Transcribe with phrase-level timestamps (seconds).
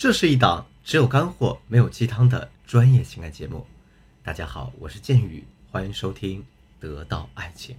[0.00, 3.66] 这是一档只有干货没有鸡汤的专业情感节目。
[4.24, 6.40] 大家好，我是剑宇，欢迎收听
[6.80, 7.76] 《得到爱情》。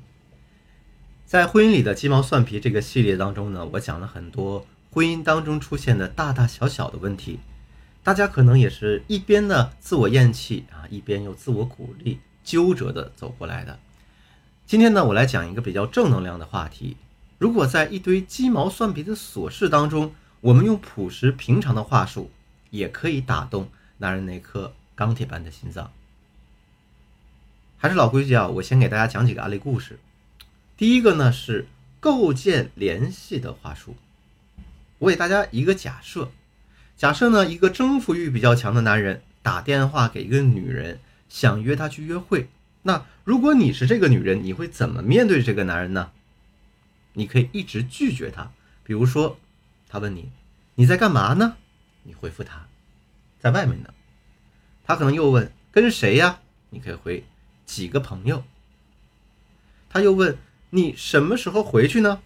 [1.26, 7.40] 在婚姻里的鸡毛蒜皮这个系列当中呢，我讲了很多婚姻当中出现的大大小小的问题，
[8.04, 13.80] 大家可能也是一边呢自我厌弃啊，一边又自我鼓励，纠折的走过来的。
[14.68, 16.96] 今天呢，我来讲一个比较正能量的话题。
[17.40, 22.32] 如果在一堆鸡毛蒜皮的琐事当中，我们用朴实平常的话术，
[22.72, 23.70] 也可以打动
[24.00, 25.92] 男人那颗钢铁般的心脏。
[27.78, 30.00] 还是老规矩啊，我先给大家讲几个案例故事。
[30.76, 31.68] 第一个呢是
[32.00, 33.96] 构建联系的话术。
[34.98, 36.32] 我给大家一个假设，
[36.98, 41.00] 假设呢一个征服欲比较强的男人打电话给一个女人，
[41.30, 42.50] 想约她去约会。
[42.82, 46.10] 那如果你是这个女人，你会怎么面对这个男人呢？
[47.14, 48.52] 你可以一直拒绝他，
[48.84, 49.38] 比如说。
[49.92, 50.32] 他问你，
[50.76, 51.58] 你在干嘛呢？
[52.04, 52.66] 你回复他，
[53.42, 53.94] 在外面呢。
[54.86, 56.40] 他可能又问，跟谁呀？
[56.70, 57.26] 你可以回
[57.66, 58.46] 几个朋友。
[59.90, 60.38] 他又问
[60.70, 62.22] 你什么时候回去呢？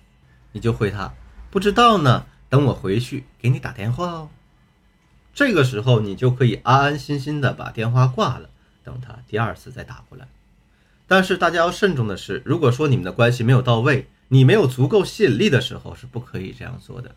[0.52, 1.12] 你就回他
[1.50, 4.30] 不知道呢，等我回去给你打电话哦。
[5.34, 8.52] 这个时候你就可以安安心心的把电话挂了，
[8.84, 10.28] 等他第二次再打过来。
[11.08, 17.16] 但是大家要慎重的是，如果说你们的关系没有到位，你没有足够吸引力的时候，是不可以这样做的。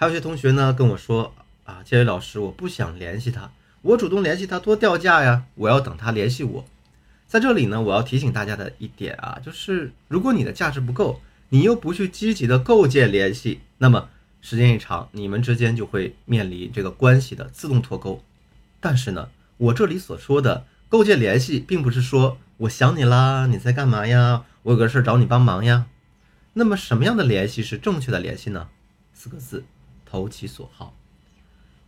[0.00, 1.34] 还有些同学呢跟我说
[1.64, 3.50] 啊，建伟老师，我不想联系他，
[3.82, 6.64] 我主动联系他多掉价呀，我要等他联系我。
[7.28, 14.08] 在这里呢，我要提醒大家的一点啊，就是如果你的价值不够，你又不去积极的构建联系，那么
[14.40, 18.24] 时间一长，你们之间就会面临这个关系的自动脱钩。
[18.80, 19.28] 但是呢，
[19.58, 24.44] 我这里所说的构建联系，并不是说我想你啦，你在干嘛呀？
[24.62, 25.84] 我有个事找你帮忙呀。
[26.54, 28.68] 那么什么样的联系是正确的联系呢？
[29.12, 29.62] 四个字。
[30.10, 30.94] 投其所好。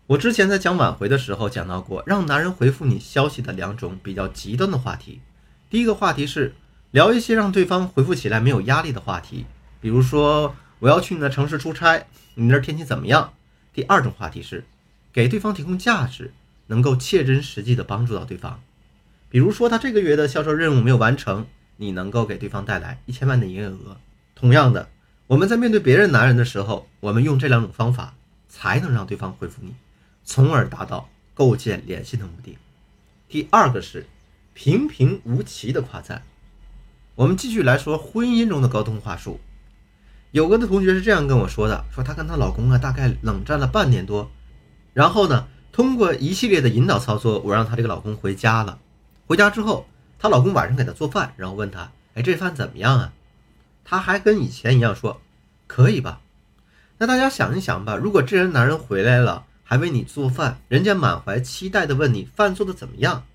[0.06, 5.20] 我之前在讲挽回的时候讲到过，让男人回复你消息的两种比较极端的话题。
[5.70, 6.55] 第一个话题是
[6.91, 9.46] 聊一些让对方回复起来没有压力的话题，
[9.80, 13.33] 比如说我要去你的城市出差，你那儿天气怎么样？
[13.73, 14.64] 第二种话题是
[15.13, 16.33] 给对方提供价值，
[16.67, 18.61] 能够切真实际的帮助到对方。
[19.30, 21.46] 比如说他这个月的销售任务没有完成，
[21.79, 23.96] 你能够给对方带来一千万的营业额。
[24.35, 24.89] 同样的。
[25.29, 28.14] 我们在面对别人男人的时候，我们用这两种方法
[28.52, 29.74] 才能让对方回复你，
[30.24, 32.58] 从而达到构建联系的目的。
[33.27, 34.07] 第二个是
[34.52, 36.23] 平平无奇的夸赞。
[37.14, 39.40] 我们继续来说婚姻中的沟通话术。
[40.33, 44.30] 有个的同学是这样跟我说的：说她跟她老公啊，大概冷战了半年多，
[44.92, 48.79] 然后呢，通过一系列的引导操作，我让她这个老公回家了。
[49.27, 49.86] 回家之后，
[50.19, 53.14] 她老公晚上给她做饭，然后问她：哎，这饭怎么样啊？
[53.83, 55.23] 她还跟以前一样说，
[55.67, 56.20] 可以吧？
[57.02, 63.27] 那大家想一想吧，如果这人男人回来了，还为你做饭，人家满怀期待的问你饭做的怎么样，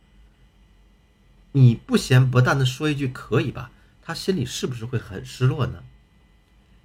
[1.51, 3.69] 你不咸不淡的说一句可以吧，
[4.01, 5.83] 他心里是不是会很失落呢？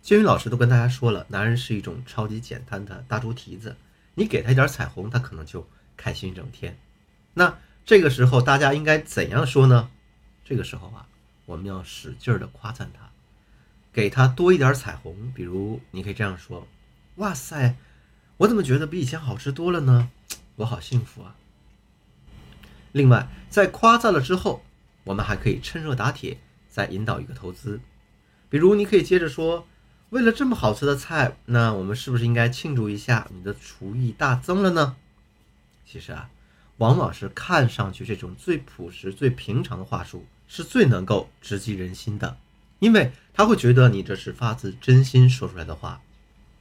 [0.02, 3.76] 金宇老师都跟大家说了，男人是一种超级简单的大猪蹄子，
[4.16, 5.64] 你给他一点彩虹，他可能就
[5.96, 6.76] 开心一整天。
[7.34, 9.88] 那这个时候大家应该怎样说呢？
[10.44, 11.06] 这个时候啊，
[11.46, 13.11] 我们要使劲的夸赞他。
[13.92, 16.66] 给他多一点彩虹，比如你可以这样说
[17.16, 17.76] ：“哇塞，
[18.38, 20.10] 我怎么觉得比以前好吃多了呢？
[20.56, 21.36] 我好幸福啊！”
[22.92, 24.64] 另外，在夸赞了之后，
[25.04, 26.38] 我们还可以趁热打铁，
[26.68, 27.80] 再引导一个投资。
[28.48, 29.66] 比如，你可以接着说
[30.10, 33.28] ：“为了这么好吃的菜，那我们是不是应该庆祝一下？
[33.32, 34.96] 你的厨艺大增了呢？”
[35.86, 36.30] 其实啊，
[36.78, 42.38] 往往是看上去这种最朴实、最平常的话术，是最能够直击人心的。
[42.82, 46.00] 因为他会觉得你这是发自真心说出来的话，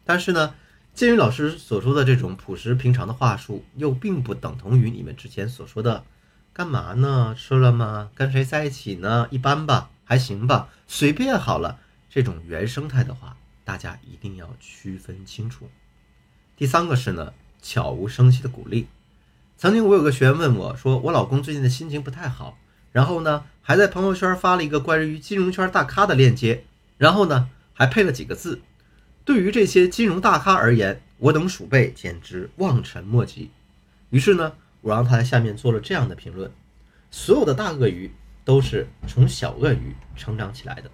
[0.06, 0.54] 但是呢，
[0.94, 6.04] 鉴于老师所说的这种朴实平常的话术，又并不等同于你们之前所说的
[6.54, 7.36] “干嘛呢？
[7.36, 8.12] 吃了吗？
[8.14, 9.28] 跟谁在一起呢？
[9.32, 15.72] 一般吧，还行吧，随便好了”这种原生态的话，大家一定要区分清楚。
[16.56, 17.34] 第三个是呢，
[17.64, 18.86] 悄无声息的鼓励。
[19.58, 22.60] 曾经我有个学员问我说：“我老公最近的心情不太好。”
[22.92, 26.66] 然后呢，还在朋友圈发了一个关于金融圈大咖的链接，
[26.98, 28.62] 然后呢，还配了几个字
[29.24, 33.50] ：“对于这些金融大咖而言，我等鼠辈简直望尘莫及。”
[34.12, 36.52] 于是呢，我让他在下面做了这样的评论
[37.12, 38.12] ：“所有的大鳄鱼
[38.44, 40.92] 都是从小鳄鱼成长起来的。”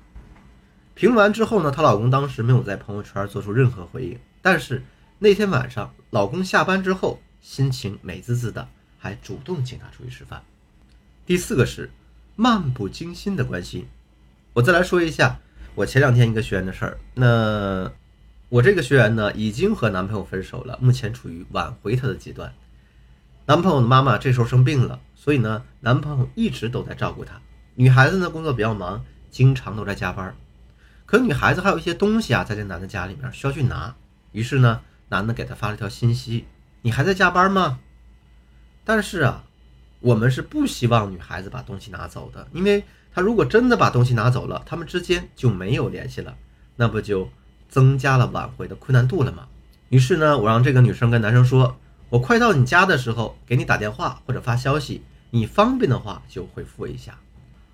[0.93, 4.83] 评完之后呢，她老公当时没有在朋友圈做出任何回应，但是
[5.19, 8.67] 那天晚上，老公下班之后心情美滋滋的，
[8.99, 10.43] 还主动请她出去吃饭。
[11.27, 11.91] 第四个是
[12.37, 13.85] 漫不经心的关心。
[14.53, 15.41] 我再来说一下
[15.75, 16.97] 我前两天一个学员的事儿。
[17.15, 17.91] 那
[18.47, 22.53] 我这个学员呢，已经和男朋友分手了，目前处于挽回他的阶段。
[23.45, 27.41] 男朋友的妈妈这时候生病了，所以呢，男朋友一直都在照顾她。
[27.75, 30.33] 女孩子呢，工作比较忙，经常都在加班。
[31.05, 33.93] 可女孩子还有一些东西啊，在这男的家里面需要去拿。
[34.31, 34.79] 于是呢，
[35.09, 36.45] 男的给她发了条信息
[36.83, 37.79] ：“你还在加班吗？”
[38.85, 39.43] 但是啊，
[39.99, 42.83] 我们是不希望女孩子把东西拿走的，因为
[43.13, 46.35] 她如果真的把东西拿走了，他们之间就没有联系了，
[46.75, 47.29] 那不就
[47.69, 49.47] 增加了挽回的困难度了吗？
[49.89, 51.77] 于是呢，我让这个女生跟男生说。
[52.09, 57.19] 我快到你家的时候，给你打电话或者发消息，你方便的话就回复我一下。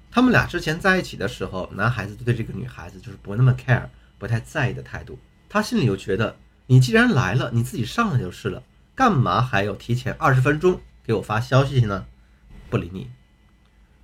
[0.10, 3.84] 他们俩之前在一起的时候，男孩子对这个女孩子就是不那么 care，
[4.18, 5.20] 不太在意的态度。
[5.48, 6.36] 他心里就觉得，
[6.66, 8.64] 你既然来了，你自己上来就是了，
[8.96, 12.08] 干嘛还要提前二十分钟给我发消息呢？
[12.74, 13.12] 不理你。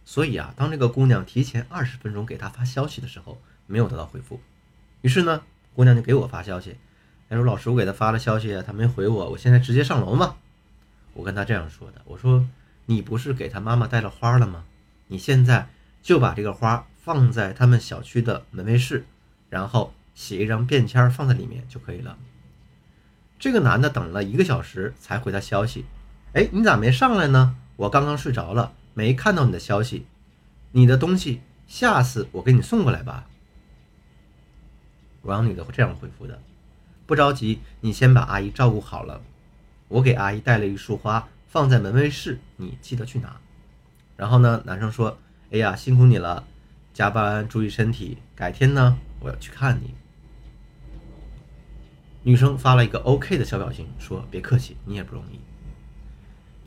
[0.05, 4.39] 所以啊，当这个姑娘提前二十分钟给他发消息的时候，没有得到回复，
[5.01, 5.41] 于是呢，
[5.73, 6.75] 姑娘就给我发消息。
[7.27, 9.29] 她说：“老师，我给他发了消息，他没回我。
[9.31, 10.35] 我现在直接上楼吗？”
[11.13, 12.47] 我跟他这样说的：“我说，
[12.85, 14.65] 你不是给他妈妈带了花了吗？
[15.07, 15.67] 你现在
[16.03, 19.05] 就把这个花放在他们小区的门卫室，
[19.49, 22.15] 然后写一张便签放在里面就可以了。”
[23.39, 25.85] 这个男的等了一个小时才回他消息
[26.33, 27.55] ：“哎，你咋没上来呢？
[27.79, 30.05] 我刚刚睡着了，没看到你的消息。
[30.73, 33.25] 你的东西下次我给你送过来吧。”
[35.23, 36.41] 我让女的这样回复的。
[37.05, 39.21] 不着急，你先把阿姨照顾好了。
[39.87, 43.39] 我给阿姨带了一束花，放在门卫室，你记得去拿。
[44.17, 45.17] 然后呢，男生说
[45.49, 46.45] ：“哎呀，辛苦你了，
[46.93, 48.17] 加班注意身体。
[48.35, 49.95] 改天呢，我要去看你。”
[52.23, 55.39] 女生发了一个 OK 的小表情，说：“别客气，你也不容易。”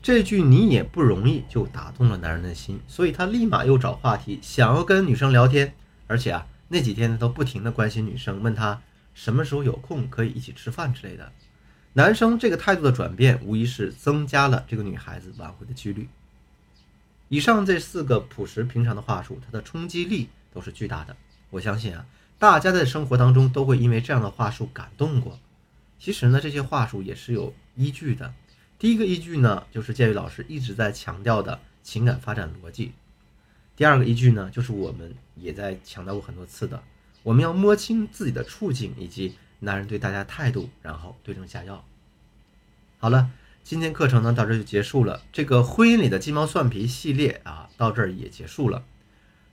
[0.03, 5.73] 这句“你也不容易”就打动了男人的心，所以他立马又找话题，想要跟女生聊天，
[6.07, 8.81] 而且啊，那几天都不停的关心女生，问她。
[9.13, 11.31] 什么时候有空可以一起吃饭之类的，
[11.93, 16.09] 男生这个态度的转变，无疑是增加了这个女孩子挽回的几率。
[17.29, 21.15] 以上这四个朴实平常的话术，它的冲击力都是巨大的。
[21.51, 22.05] 我相信啊，
[22.37, 25.39] 大家在生活当中都会因为这样的话术感动过。
[25.97, 28.33] 其实呢，这些话术也是有依据的。
[28.79, 32.91] 第一个依据呢，就是建宇老师一直在强调的情感发展逻辑。
[33.75, 36.83] 第二个依据呢，就是我们也在强调过很多次的。
[37.23, 41.85] 我们要摸清自己的处境以及男人对大家态度，然后对症下药。
[42.97, 43.31] 好了，
[43.63, 45.23] 今天课程呢到这就结束了。
[45.31, 48.83] 这个婚姻里的鸡毛蒜皮系列啊，到这儿也结束了。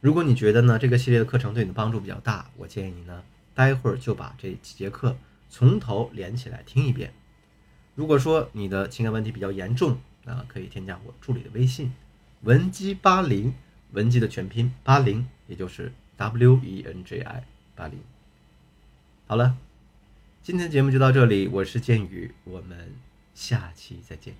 [0.00, 3.22] 如果你觉得呢这个系列的课程对你的帮助比较大，我建议你呢
[3.54, 5.16] 待会儿就把这几节课
[5.48, 7.12] 从头连起来听一遍。
[7.94, 11.92] 如果说你的情感问题比较严重，啊可以添加我助理的微信
[12.42, 13.54] 文姬八零，
[13.92, 17.44] 文姬的全拼八零，也就是 W E N J I。
[17.76, 17.98] 八零，
[19.26, 19.56] 好了，
[20.42, 22.94] 今天节目就到这里，我是剑宇，我们
[23.34, 24.34] 下期再见。